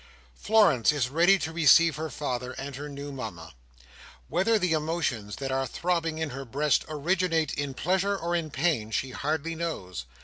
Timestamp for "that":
5.35-5.51